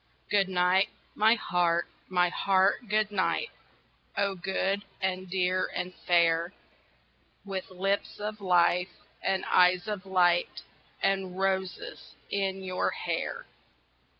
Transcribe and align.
GOOD 0.31 0.49
NIGHT, 0.49 0.89
my 1.13 1.35
Heart, 1.35 1.87
my 2.09 2.29
Heart, 2.29 2.89
good 2.89 3.11
night 3.11 3.51
Oh, 4.17 4.33
good 4.33 4.83
and 4.99 5.29
dear 5.29 5.69
and 5.75 5.93
fair, 5.93 6.53
With 7.45 7.69
lips 7.69 8.19
of 8.19 8.41
life 8.41 8.95
and 9.21 9.45
eyes 9.45 9.87
of 9.87 10.07
light 10.07 10.63
And 11.03 11.37
roses 11.37 12.15
in 12.31 12.63
your 12.63 12.89
hair. 12.89 13.45